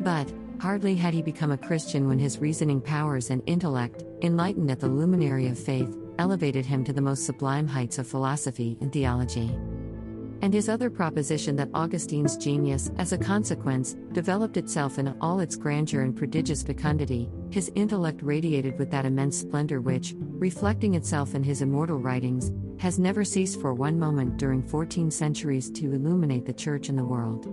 But, 0.00 0.32
hardly 0.60 0.94
had 0.94 1.14
he 1.14 1.22
become 1.22 1.52
a 1.52 1.58
Christian 1.58 2.08
when 2.08 2.18
his 2.18 2.38
reasoning 2.38 2.80
powers 2.80 3.30
and 3.30 3.42
intellect, 3.46 4.02
enlightened 4.22 4.70
at 4.70 4.80
the 4.80 4.88
luminary 4.88 5.46
of 5.48 5.58
faith, 5.58 5.94
elevated 6.18 6.64
him 6.64 6.84
to 6.84 6.92
the 6.92 7.02
most 7.02 7.26
sublime 7.26 7.66
heights 7.66 7.98
of 7.98 8.06
philosophy 8.06 8.78
and 8.80 8.92
theology. 8.92 9.54
And 10.40 10.52
his 10.52 10.68
other 10.68 10.90
proposition 10.90 11.56
that 11.56 11.70
Augustine's 11.74 12.36
genius, 12.36 12.90
as 12.98 13.12
a 13.12 13.18
consequence, 13.18 13.96
developed 14.12 14.56
itself 14.56 14.98
in 14.98 15.14
all 15.20 15.40
its 15.40 15.56
grandeur 15.56 16.02
and 16.02 16.16
prodigious 16.16 16.62
fecundity, 16.62 17.30
his 17.54 17.70
intellect 17.76 18.20
radiated 18.20 18.76
with 18.80 18.90
that 18.90 19.06
immense 19.06 19.38
splendor 19.38 19.80
which, 19.80 20.12
reflecting 20.18 20.96
itself 20.96 21.36
in 21.36 21.44
his 21.44 21.62
immortal 21.62 22.00
writings, 22.00 22.50
has 22.80 22.98
never 22.98 23.22
ceased 23.24 23.60
for 23.60 23.72
one 23.72 23.96
moment 23.96 24.36
during 24.38 24.60
14 24.60 25.08
centuries 25.08 25.70
to 25.70 25.92
illuminate 25.92 26.44
the 26.44 26.52
Church 26.52 26.88
and 26.88 26.98
the 26.98 27.04
world. 27.04 27.46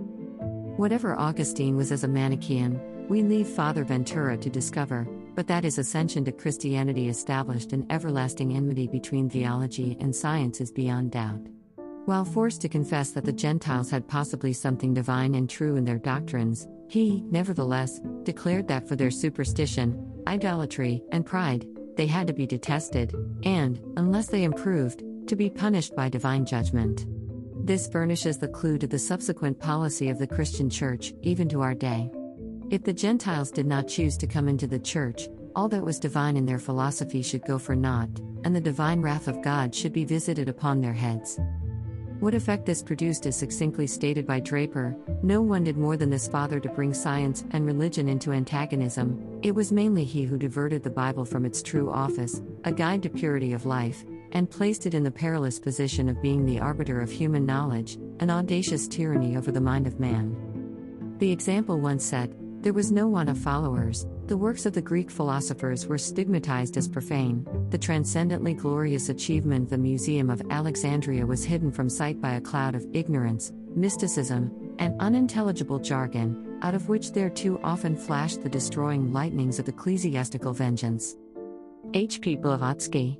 Whatever 0.76 1.16
Augustine 1.16 1.76
was 1.76 1.92
as 1.92 2.02
a 2.02 2.08
Manichaean, 2.08 2.80
we 3.08 3.22
leave 3.22 3.46
Father 3.46 3.84
Ventura 3.84 4.36
to 4.38 4.50
discover, 4.50 5.06
but 5.36 5.46
that 5.46 5.62
his 5.62 5.78
ascension 5.78 6.24
to 6.24 6.32
Christianity 6.32 7.08
established 7.08 7.72
an 7.72 7.86
everlasting 7.88 8.56
enmity 8.56 8.88
between 8.88 9.30
theology 9.30 9.96
and 10.00 10.12
science 10.12 10.60
is 10.60 10.72
beyond 10.72 11.12
doubt. 11.12 11.46
While 12.04 12.24
forced 12.24 12.60
to 12.62 12.68
confess 12.68 13.10
that 13.10 13.24
the 13.24 13.32
Gentiles 13.32 13.88
had 13.88 14.08
possibly 14.08 14.52
something 14.52 14.92
divine 14.92 15.36
and 15.36 15.48
true 15.48 15.76
in 15.76 15.84
their 15.84 15.98
doctrines, 15.98 16.66
he, 16.88 17.22
nevertheless, 17.30 18.00
declared 18.24 18.66
that 18.68 18.88
for 18.88 18.96
their 18.96 19.10
superstition, 19.12 20.20
idolatry, 20.26 21.00
and 21.12 21.24
pride, 21.24 21.64
they 21.96 22.08
had 22.08 22.26
to 22.26 22.32
be 22.32 22.44
detested, 22.44 23.14
and, 23.44 23.80
unless 23.96 24.26
they 24.26 24.42
improved, 24.42 25.04
to 25.28 25.36
be 25.36 25.48
punished 25.48 25.94
by 25.94 26.08
divine 26.08 26.44
judgment. 26.44 27.06
This 27.64 27.86
furnishes 27.86 28.36
the 28.36 28.48
clue 28.48 28.78
to 28.78 28.88
the 28.88 28.98
subsequent 28.98 29.60
policy 29.60 30.08
of 30.08 30.18
the 30.18 30.26
Christian 30.26 30.68
Church, 30.68 31.14
even 31.22 31.48
to 31.50 31.60
our 31.60 31.74
day. 31.74 32.10
If 32.70 32.82
the 32.82 32.92
Gentiles 32.92 33.52
did 33.52 33.66
not 33.66 33.86
choose 33.86 34.16
to 34.16 34.26
come 34.26 34.48
into 34.48 34.66
the 34.66 34.80
Church, 34.80 35.28
all 35.54 35.68
that 35.68 35.84
was 35.84 36.00
divine 36.00 36.36
in 36.36 36.46
their 36.46 36.58
philosophy 36.58 37.22
should 37.22 37.46
go 37.46 37.58
for 37.58 37.76
naught, 37.76 38.10
and 38.42 38.56
the 38.56 38.60
divine 38.60 39.02
wrath 39.02 39.28
of 39.28 39.40
God 39.42 39.72
should 39.72 39.92
be 39.92 40.04
visited 40.04 40.48
upon 40.48 40.80
their 40.80 40.94
heads. 40.94 41.38
What 42.22 42.34
effect 42.34 42.66
this 42.66 42.84
produced 42.84 43.26
is 43.26 43.34
succinctly 43.34 43.88
stated 43.88 44.28
by 44.28 44.38
Draper 44.38 44.94
No 45.24 45.42
one 45.42 45.64
did 45.64 45.76
more 45.76 45.96
than 45.96 46.08
this 46.08 46.28
father 46.28 46.60
to 46.60 46.68
bring 46.68 46.94
science 46.94 47.42
and 47.50 47.66
religion 47.66 48.08
into 48.08 48.30
antagonism, 48.30 49.40
it 49.42 49.56
was 49.56 49.72
mainly 49.72 50.04
he 50.04 50.22
who 50.22 50.38
diverted 50.38 50.84
the 50.84 50.88
Bible 50.88 51.24
from 51.24 51.44
its 51.44 51.64
true 51.64 51.90
office, 51.90 52.40
a 52.62 52.70
guide 52.70 53.02
to 53.02 53.10
purity 53.10 53.54
of 53.54 53.66
life, 53.66 54.04
and 54.30 54.48
placed 54.48 54.86
it 54.86 54.94
in 54.94 55.02
the 55.02 55.10
perilous 55.10 55.58
position 55.58 56.08
of 56.08 56.22
being 56.22 56.46
the 56.46 56.60
arbiter 56.60 57.00
of 57.00 57.10
human 57.10 57.44
knowledge, 57.44 57.98
an 58.20 58.30
audacious 58.30 58.86
tyranny 58.86 59.36
over 59.36 59.50
the 59.50 59.60
mind 59.60 59.88
of 59.88 59.98
man. 59.98 61.16
The 61.18 61.32
example 61.32 61.80
once 61.80 62.04
set, 62.04 62.30
there 62.62 62.72
was 62.72 62.92
no 62.92 63.08
want 63.08 63.30
of 63.30 63.38
followers, 63.38 64.06
the 64.26 64.36
works 64.36 64.66
of 64.66 64.72
the 64.72 64.80
Greek 64.80 65.10
philosophers 65.10 65.86
were 65.86 65.98
stigmatized 65.98 66.76
as 66.76 66.88
profane, 66.88 67.46
the 67.70 67.78
transcendently 67.78 68.54
glorious 68.54 69.08
achievement 69.08 69.64
of 69.64 69.70
the 69.70 69.78
Museum 69.78 70.30
of 70.30 70.42
Alexandria 70.50 71.26
was 71.26 71.44
hidden 71.44 71.72
from 71.72 71.88
sight 71.88 72.20
by 72.20 72.34
a 72.34 72.40
cloud 72.40 72.74
of 72.74 72.86
ignorance, 72.92 73.52
mysticism, 73.74 74.74
and 74.78 74.98
unintelligible 75.00 75.78
jargon, 75.78 76.58
out 76.62 76.74
of 76.74 76.88
which 76.88 77.12
there 77.12 77.30
too 77.30 77.60
often 77.64 77.96
flashed 77.96 78.42
the 78.42 78.48
destroying 78.48 79.12
lightnings 79.12 79.58
of 79.58 79.68
ecclesiastical 79.68 80.52
vengeance. 80.52 81.16
H. 81.94 82.20
P. 82.20 82.36
Blavatsky 82.36 83.18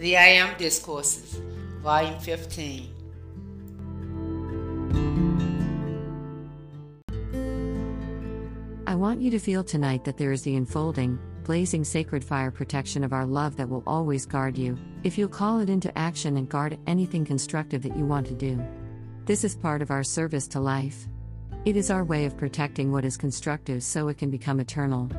The 0.00 0.16
I 0.16 0.28
Am 0.28 0.56
Discourses, 0.56 1.42
Volume 1.82 2.18
15. 2.20 2.88
I 8.86 8.94
want 8.94 9.20
you 9.20 9.30
to 9.30 9.38
feel 9.38 9.62
tonight 9.62 10.04
that 10.04 10.16
there 10.16 10.32
is 10.32 10.40
the 10.40 10.56
enfolding, 10.56 11.18
blazing 11.44 11.84
sacred 11.84 12.24
fire 12.24 12.50
protection 12.50 13.04
of 13.04 13.12
our 13.12 13.26
love 13.26 13.58
that 13.58 13.68
will 13.68 13.82
always 13.86 14.24
guard 14.24 14.56
you, 14.56 14.78
if 15.04 15.18
you'll 15.18 15.28
call 15.28 15.60
it 15.60 15.68
into 15.68 15.96
action 15.98 16.38
and 16.38 16.48
guard 16.48 16.78
anything 16.86 17.26
constructive 17.26 17.82
that 17.82 17.94
you 17.94 18.06
want 18.06 18.26
to 18.28 18.34
do. 18.34 18.58
This 19.26 19.44
is 19.44 19.54
part 19.54 19.82
of 19.82 19.90
our 19.90 20.02
service 20.02 20.48
to 20.48 20.60
life. 20.60 21.08
It 21.66 21.76
is 21.76 21.90
our 21.90 22.04
way 22.04 22.24
of 22.24 22.38
protecting 22.38 22.90
what 22.90 23.04
is 23.04 23.18
constructive 23.18 23.82
so 23.82 24.08
it 24.08 24.16
can 24.16 24.30
become 24.30 24.60
eternal. 24.60 25.10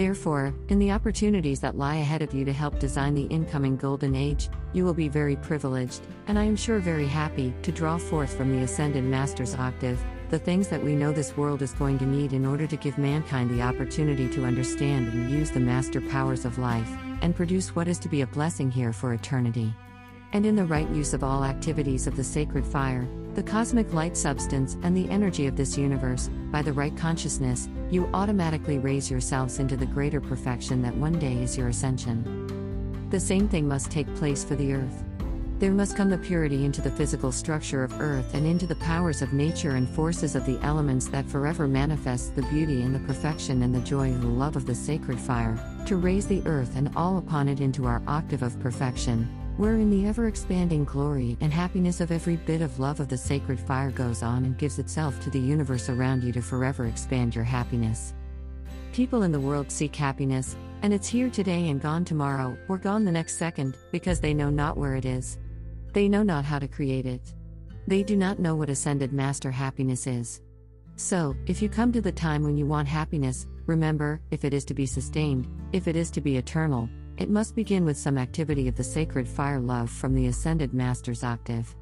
Therefore, 0.00 0.54
in 0.70 0.78
the 0.78 0.92
opportunities 0.92 1.60
that 1.60 1.76
lie 1.76 1.96
ahead 1.96 2.22
of 2.22 2.32
you 2.32 2.46
to 2.46 2.54
help 2.54 2.78
design 2.78 3.14
the 3.14 3.26
incoming 3.26 3.76
golden 3.76 4.16
age, 4.16 4.48
you 4.72 4.82
will 4.82 4.94
be 4.94 5.10
very 5.10 5.36
privileged, 5.36 6.00
and 6.26 6.38
I 6.38 6.44
am 6.44 6.56
sure 6.56 6.78
very 6.78 7.04
happy, 7.04 7.52
to 7.60 7.70
draw 7.70 7.98
forth 7.98 8.34
from 8.34 8.50
the 8.50 8.62
Ascended 8.62 9.04
Master's 9.04 9.54
octave 9.54 10.02
the 10.30 10.38
things 10.38 10.68
that 10.68 10.82
we 10.82 10.96
know 10.96 11.12
this 11.12 11.36
world 11.36 11.60
is 11.60 11.74
going 11.74 11.98
to 11.98 12.06
need 12.06 12.32
in 12.32 12.46
order 12.46 12.66
to 12.66 12.76
give 12.78 12.96
mankind 12.96 13.50
the 13.50 13.60
opportunity 13.60 14.26
to 14.30 14.46
understand 14.46 15.12
and 15.12 15.30
use 15.30 15.50
the 15.50 15.60
master 15.60 16.00
powers 16.00 16.46
of 16.46 16.56
life, 16.56 16.90
and 17.20 17.36
produce 17.36 17.76
what 17.76 17.86
is 17.86 17.98
to 17.98 18.08
be 18.08 18.22
a 18.22 18.26
blessing 18.26 18.70
here 18.70 18.94
for 18.94 19.12
eternity. 19.12 19.70
And 20.32 20.46
in 20.46 20.54
the 20.54 20.64
right 20.64 20.88
use 20.90 21.12
of 21.12 21.24
all 21.24 21.44
activities 21.44 22.06
of 22.06 22.16
the 22.16 22.24
sacred 22.24 22.64
fire, 22.64 23.08
the 23.34 23.42
cosmic 23.42 23.92
light 23.92 24.16
substance, 24.16 24.76
and 24.82 24.96
the 24.96 25.08
energy 25.10 25.46
of 25.46 25.56
this 25.56 25.78
universe, 25.78 26.30
by 26.50 26.62
the 26.62 26.72
right 26.72 26.96
consciousness, 26.96 27.68
you 27.90 28.08
automatically 28.12 28.78
raise 28.78 29.10
yourselves 29.10 29.58
into 29.58 29.76
the 29.76 29.86
greater 29.86 30.20
perfection 30.20 30.82
that 30.82 30.94
one 30.96 31.18
day 31.18 31.34
is 31.42 31.56
your 31.56 31.68
ascension. 31.68 33.08
The 33.10 33.20
same 33.20 33.48
thing 33.48 33.66
must 33.66 33.90
take 33.90 34.12
place 34.14 34.44
for 34.44 34.56
the 34.56 34.72
earth. 34.72 35.04
There 35.58 35.72
must 35.72 35.96
come 35.96 36.10
the 36.10 36.18
purity 36.18 36.64
into 36.64 36.80
the 36.80 36.90
physical 36.90 37.32
structure 37.32 37.84
of 37.84 38.00
earth 38.00 38.34
and 38.34 38.46
into 38.46 38.66
the 38.66 38.76
powers 38.76 39.20
of 39.20 39.32
nature 39.32 39.72
and 39.72 39.88
forces 39.88 40.34
of 40.34 40.46
the 40.46 40.58
elements 40.62 41.08
that 41.08 41.28
forever 41.28 41.68
manifests 41.68 42.30
the 42.30 42.42
beauty 42.42 42.82
and 42.82 42.94
the 42.94 43.00
perfection 43.00 43.62
and 43.62 43.74
the 43.74 43.80
joy 43.80 44.04
and 44.04 44.22
the 44.22 44.28
love 44.28 44.56
of 44.56 44.64
the 44.64 44.74
sacred 44.74 45.18
fire, 45.18 45.58
to 45.86 45.96
raise 45.96 46.26
the 46.26 46.42
earth 46.46 46.76
and 46.76 46.90
all 46.96 47.18
upon 47.18 47.48
it 47.48 47.60
into 47.60 47.86
our 47.86 48.02
octave 48.06 48.42
of 48.42 48.58
perfection, 48.60 49.28
wherein 49.56 49.90
the 49.90 50.06
ever 50.06 50.26
expanding 50.26 50.84
glory 50.84 51.36
and 51.40 51.52
happiness 51.52 52.00
of 52.00 52.10
every 52.10 52.36
bit 52.36 52.62
of 52.62 52.78
love 52.78 53.00
of 53.00 53.08
the 53.08 53.16
sacred 53.16 53.58
fire 53.58 53.90
goes 53.90 54.22
on 54.22 54.44
and 54.44 54.58
gives 54.58 54.78
itself 54.78 55.20
to 55.20 55.30
the 55.30 55.38
universe 55.38 55.88
around 55.88 56.24
you 56.24 56.32
to 56.32 56.42
forever 56.42 56.86
expand 56.86 57.34
your 57.34 57.44
happiness. 57.44 58.14
People 58.92 59.22
in 59.22 59.32
the 59.32 59.40
world 59.40 59.70
seek 59.70 59.94
happiness, 59.94 60.56
and 60.82 60.92
it's 60.92 61.08
here 61.08 61.30
today 61.30 61.68
and 61.68 61.80
gone 61.80 62.04
tomorrow, 62.04 62.56
or 62.68 62.78
gone 62.78 63.04
the 63.04 63.12
next 63.12 63.36
second, 63.36 63.76
because 63.92 64.20
they 64.20 64.34
know 64.34 64.50
not 64.50 64.76
where 64.76 64.96
it 64.96 65.04
is. 65.04 65.38
They 65.92 66.08
know 66.08 66.22
not 66.22 66.44
how 66.44 66.58
to 66.58 66.68
create 66.68 67.06
it. 67.06 67.34
They 67.86 68.02
do 68.02 68.16
not 68.16 68.38
know 68.38 68.54
what 68.54 68.70
ascended 68.70 69.12
master 69.12 69.50
happiness 69.50 70.06
is. 70.06 70.40
So, 70.96 71.34
if 71.46 71.62
you 71.62 71.68
come 71.68 71.92
to 71.92 72.00
the 72.00 72.12
time 72.12 72.42
when 72.42 72.56
you 72.56 72.66
want 72.66 72.86
happiness, 72.86 73.46
remember, 73.66 74.20
if 74.30 74.44
it 74.44 74.52
is 74.52 74.64
to 74.66 74.74
be 74.74 74.86
sustained, 74.86 75.48
if 75.72 75.88
it 75.88 75.96
is 75.96 76.10
to 76.10 76.20
be 76.20 76.36
eternal, 76.36 76.88
it 77.20 77.28
must 77.28 77.54
begin 77.54 77.84
with 77.84 77.98
some 77.98 78.16
activity 78.16 78.66
of 78.66 78.76
the 78.76 78.82
sacred 78.82 79.28
fire 79.28 79.60
love 79.60 79.90
from 79.90 80.14
the 80.14 80.28
Ascended 80.28 80.72
Master's 80.72 81.22
octave. 81.22 81.76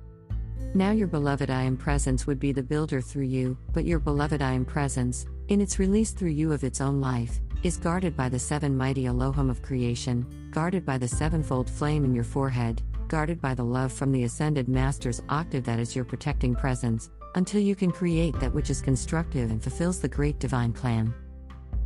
Now, 0.74 0.90
your 0.90 1.06
beloved 1.06 1.48
I 1.48 1.62
am 1.62 1.76
presence 1.76 2.26
would 2.26 2.40
be 2.40 2.50
the 2.50 2.62
builder 2.62 3.00
through 3.00 3.26
you, 3.26 3.56
but 3.72 3.84
your 3.84 4.00
beloved 4.00 4.42
I 4.42 4.52
am 4.52 4.64
presence, 4.64 5.26
in 5.46 5.60
its 5.60 5.78
release 5.78 6.10
through 6.10 6.30
you 6.30 6.52
of 6.52 6.64
its 6.64 6.80
own 6.80 7.00
life, 7.00 7.38
is 7.62 7.76
guarded 7.76 8.16
by 8.16 8.28
the 8.28 8.38
seven 8.38 8.76
mighty 8.76 9.06
Elohim 9.06 9.48
of 9.48 9.62
creation, 9.62 10.26
guarded 10.50 10.84
by 10.84 10.98
the 10.98 11.06
sevenfold 11.06 11.70
flame 11.70 12.04
in 12.04 12.16
your 12.16 12.24
forehead, 12.24 12.82
guarded 13.06 13.40
by 13.40 13.54
the 13.54 13.64
love 13.64 13.92
from 13.92 14.10
the 14.10 14.24
Ascended 14.24 14.68
Master's 14.68 15.22
octave 15.28 15.62
that 15.64 15.78
is 15.78 15.94
your 15.94 16.04
protecting 16.04 16.56
presence, 16.56 17.10
until 17.36 17.60
you 17.60 17.76
can 17.76 17.92
create 17.92 18.38
that 18.40 18.52
which 18.52 18.70
is 18.70 18.82
constructive 18.82 19.52
and 19.52 19.62
fulfills 19.62 20.00
the 20.00 20.08
great 20.08 20.40
divine 20.40 20.72
plan. 20.72 21.14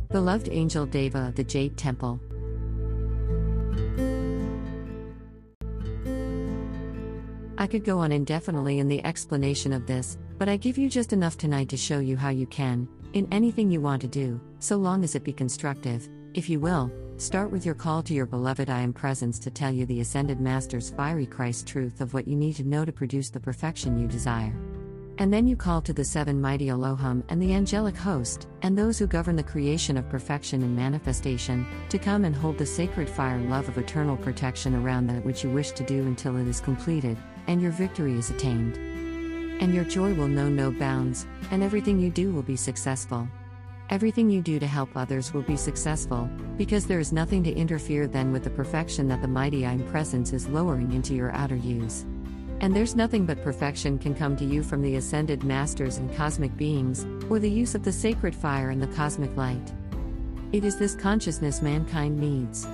Beloved 0.09 0.49
Angel 0.51 0.87
Deva 0.87 1.27
of 1.27 1.35
the 1.35 1.43
Jade 1.43 1.77
Temple, 1.77 2.19
I 7.57 7.67
could 7.67 7.85
go 7.85 7.99
on 7.99 8.11
indefinitely 8.11 8.79
in 8.79 8.89
the 8.89 9.03
explanation 9.05 9.71
of 9.71 9.85
this, 9.85 10.17
but 10.37 10.49
I 10.49 10.57
give 10.57 10.77
you 10.77 10.89
just 10.89 11.13
enough 11.13 11.37
tonight 11.37 11.69
to 11.69 11.77
show 11.77 11.99
you 11.99 12.17
how 12.17 12.27
you 12.27 12.45
can, 12.47 12.89
in 13.13 13.25
anything 13.31 13.71
you 13.71 13.79
want 13.79 14.01
to 14.01 14.07
do, 14.09 14.41
so 14.59 14.75
long 14.75 15.03
as 15.03 15.15
it 15.15 15.23
be 15.23 15.31
constructive, 15.31 16.09
if 16.33 16.49
you 16.49 16.59
will, 16.59 16.91
start 17.15 17.51
with 17.51 17.65
your 17.65 17.75
call 17.75 18.03
to 18.03 18.13
your 18.13 18.25
beloved 18.25 18.69
I 18.69 18.81
am 18.81 18.91
presence 18.91 19.39
to 19.39 19.49
tell 19.49 19.71
you 19.71 19.85
the 19.85 20.01
ascended 20.01 20.41
Master's 20.41 20.89
fiery 20.89 21.25
Christ 21.25 21.65
truth 21.65 22.01
of 22.01 22.13
what 22.13 22.27
you 22.27 22.35
need 22.35 22.57
to 22.57 22.67
know 22.67 22.83
to 22.83 22.91
produce 22.91 23.29
the 23.29 23.39
perfection 23.39 23.97
you 23.97 24.07
desire. 24.07 24.53
And 25.19 25.31
then 25.31 25.45
you 25.45 25.55
call 25.55 25.79
to 25.83 25.93
the 25.93 26.03
seven 26.03 26.41
mighty 26.41 26.69
Elohim 26.69 27.23
and 27.29 27.39
the 27.39 27.53
angelic 27.53 27.95
host, 27.95 28.47
and 28.63 28.75
those 28.75 28.97
who 28.97 29.05
govern 29.05 29.35
the 29.35 29.43
creation 29.43 29.95
of 29.95 30.09
perfection 30.09 30.63
and 30.63 30.75
manifestation, 30.75 31.67
to 31.89 31.99
come 31.99 32.25
and 32.25 32.35
hold 32.35 32.57
the 32.57 32.65
sacred 32.65 33.07
fire 33.07 33.39
love 33.41 33.69
of 33.69 33.77
eternal 33.77 34.17
protection 34.17 34.73
around 34.75 35.07
that 35.07 35.23
which 35.23 35.43
you 35.43 35.51
wish 35.51 35.71
to 35.73 35.83
do 35.83 36.01
until 36.07 36.37
it 36.37 36.47
is 36.47 36.59
completed, 36.59 37.17
and 37.47 37.61
your 37.61 37.71
victory 37.71 38.17
is 38.17 38.31
attained. 38.31 38.75
And 39.61 39.71
your 39.73 39.83
joy 39.83 40.15
will 40.15 40.27
know 40.27 40.49
no 40.49 40.71
bounds, 40.71 41.27
and 41.51 41.61
everything 41.61 41.99
you 41.99 42.09
do 42.09 42.31
will 42.31 42.41
be 42.41 42.55
successful. 42.55 43.27
Everything 43.91 44.31
you 44.31 44.41
do 44.41 44.57
to 44.57 44.65
help 44.65 44.89
others 44.95 45.31
will 45.31 45.43
be 45.43 45.57
successful, 45.57 46.27
because 46.57 46.87
there 46.87 46.99
is 46.99 47.13
nothing 47.13 47.43
to 47.43 47.53
interfere 47.53 48.07
then 48.07 48.31
with 48.31 48.43
the 48.43 48.49
perfection 48.49 49.07
that 49.09 49.21
the 49.21 49.27
mighty 49.27 49.63
I 49.63 49.73
am 49.73 49.87
presence 49.91 50.33
is 50.33 50.47
lowering 50.47 50.91
into 50.91 51.13
your 51.13 51.31
outer 51.33 51.55
use. 51.55 52.03
And 52.63 52.73
there's 52.73 52.95
nothing 52.95 53.25
but 53.25 53.43
perfection 53.43 53.99
can 53.99 54.15
come 54.15 54.37
to 54.37 54.45
you 54.45 54.63
from 54.63 54.81
the 54.81 54.95
ascended 54.95 55.43
masters 55.43 55.97
and 55.97 56.15
cosmic 56.15 56.55
beings, 56.55 57.05
or 57.29 57.37
the 57.37 57.49
use 57.49 57.75
of 57.75 57.83
the 57.83 57.91
sacred 57.91 58.33
fire 58.33 58.69
and 58.69 58.81
the 58.81 58.95
cosmic 58.95 59.35
light. 59.35 59.73
It 60.53 60.63
is 60.63 60.77
this 60.77 60.95
consciousness 60.95 61.61
mankind 61.61 62.17
needs. 62.17 62.65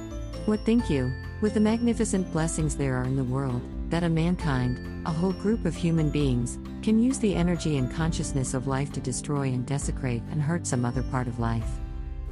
What 0.45 0.59
think 0.59 0.91
you, 0.91 1.11
with 1.41 1.55
the 1.55 1.59
magnificent 1.59 2.31
blessings 2.31 2.75
there 2.75 2.97
are 2.97 3.03
in 3.05 3.15
the 3.15 3.23
world, 3.23 3.63
that 3.89 4.03
a 4.03 4.09
mankind, 4.09 5.07
a 5.07 5.11
whole 5.11 5.33
group 5.33 5.65
of 5.65 5.75
human 5.75 6.11
beings, 6.11 6.59
can 6.83 7.01
use 7.01 7.17
the 7.17 7.33
energy 7.33 7.79
and 7.79 7.91
consciousness 7.91 8.53
of 8.53 8.67
life 8.67 8.93
to 8.93 8.99
destroy 8.99 9.47
and 9.47 9.65
desecrate 9.65 10.21
and 10.29 10.39
hurt 10.39 10.67
some 10.67 10.85
other 10.85 11.01
part 11.01 11.27
of 11.27 11.39
life? 11.39 11.79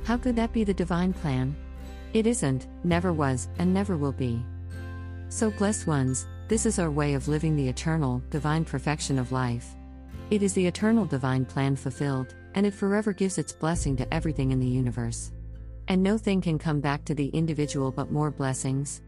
How 0.04 0.16
could 0.16 0.36
that 0.36 0.54
be 0.54 0.64
the 0.64 0.76
divine 0.76 1.12
plan? 1.12 1.56
It 2.14 2.28
isn't, 2.28 2.68
never 2.84 3.12
was, 3.12 3.48
and 3.58 3.74
never 3.74 3.98
will 3.98 4.12
be. 4.12 4.46
So, 5.30 5.50
blessed 5.50 5.88
ones, 5.88 6.28
this 6.48 6.66
is 6.66 6.80
our 6.80 6.90
way 6.90 7.14
of 7.14 7.28
living 7.28 7.56
the 7.56 7.68
eternal, 7.68 8.24
divine 8.30 8.64
perfection 8.64 9.20
of 9.20 9.34
life. 9.34 9.76
It 10.32 10.42
is 10.44 10.54
the 10.54 10.66
eternal 10.66 11.06
divine 11.06 11.44
plan 11.44 11.76
fulfilled, 11.76 12.36
and 12.56 12.66
it 12.66 12.74
forever 12.74 13.12
gives 13.12 13.38
its 13.38 13.52
blessing 13.52 13.98
to 13.98 14.14
everything 14.14 14.52
in 14.52 14.60
the 14.60 14.68
universe. 14.68 15.34
And 15.90 16.02
no 16.02 16.18
thing 16.18 16.40
can 16.40 16.58
come 16.58 16.80
back 16.80 17.04
to 17.06 17.16
the 17.16 17.28
individual 17.30 17.92
but 17.92 18.12
more 18.12 18.32
blessings. 18.32 19.02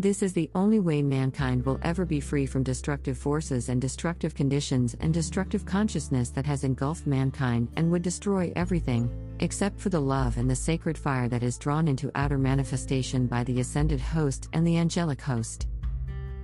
This 0.00 0.22
is 0.22 0.32
the 0.32 0.50
only 0.54 0.80
way 0.80 1.00
mankind 1.00 1.64
will 1.64 1.78
ever 1.82 2.04
be 2.04 2.20
free 2.20 2.46
from 2.46 2.64
destructive 2.64 3.18
forces 3.18 3.68
and 3.68 3.80
destructive 3.80 4.34
conditions 4.34 4.96
and 4.98 5.14
destructive 5.14 5.64
consciousness 5.64 6.30
that 6.30 6.46
has 6.46 6.64
engulfed 6.64 7.06
mankind 7.06 7.68
and 7.76 7.90
would 7.90 8.02
destroy 8.02 8.52
everything, 8.56 9.10
except 9.38 9.78
for 9.78 9.90
the 9.90 10.00
love 10.00 10.38
and 10.38 10.50
the 10.50 10.56
sacred 10.56 10.98
fire 10.98 11.28
that 11.28 11.42
is 11.42 11.58
drawn 11.58 11.86
into 11.86 12.10
outer 12.16 12.38
manifestation 12.38 13.26
by 13.26 13.44
the 13.44 13.60
ascended 13.60 14.00
host 14.00 14.48
and 14.54 14.66
the 14.66 14.78
angelic 14.78 15.20
host. 15.20 15.68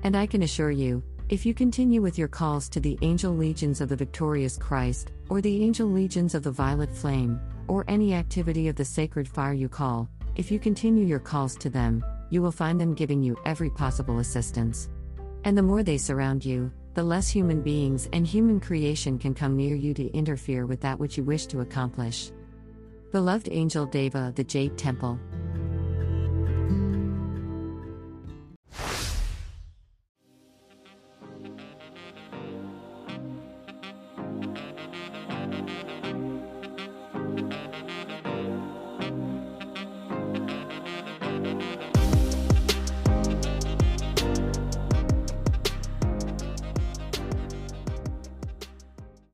And 0.06 0.14
I 0.14 0.24
can 0.24 0.44
assure 0.44 0.70
you, 0.70 1.02
if 1.30 1.44
you 1.44 1.52
continue 1.52 2.00
with 2.00 2.16
your 2.16 2.28
calls 2.28 2.68
to 2.68 2.78
the 2.78 2.96
angel 3.02 3.34
legions 3.34 3.80
of 3.80 3.88
the 3.88 3.96
victorious 3.96 4.56
Christ, 4.56 5.10
or 5.28 5.40
the 5.40 5.64
angel 5.64 5.88
legions 5.88 6.36
of 6.36 6.44
the 6.44 6.50
violet 6.52 6.92
flame, 6.92 7.40
or 7.66 7.84
any 7.88 8.14
activity 8.14 8.68
of 8.68 8.76
the 8.76 8.84
sacred 8.84 9.26
fire 9.26 9.52
you 9.52 9.68
call, 9.68 10.08
if 10.36 10.48
you 10.48 10.60
continue 10.60 11.04
your 11.04 11.18
calls 11.18 11.56
to 11.56 11.68
them, 11.68 12.04
you 12.30 12.40
will 12.40 12.52
find 12.52 12.80
them 12.80 12.94
giving 12.94 13.20
you 13.20 13.36
every 13.44 13.68
possible 13.68 14.20
assistance. 14.20 14.90
And 15.42 15.58
the 15.58 15.62
more 15.62 15.82
they 15.82 15.98
surround 15.98 16.44
you, 16.44 16.70
the 16.94 17.02
less 17.02 17.28
human 17.28 17.60
beings 17.60 18.08
and 18.12 18.24
human 18.24 18.60
creation 18.60 19.18
can 19.18 19.34
come 19.34 19.56
near 19.56 19.74
you 19.74 19.92
to 19.94 20.12
interfere 20.12 20.66
with 20.66 20.80
that 20.82 21.00
which 21.00 21.16
you 21.16 21.24
wish 21.24 21.46
to 21.46 21.62
accomplish. 21.62 22.30
Beloved 23.10 23.48
Angel 23.50 23.86
Deva, 23.86 24.28
of 24.28 24.36
the 24.36 24.44
Jade 24.44 24.78
Temple. 24.78 25.18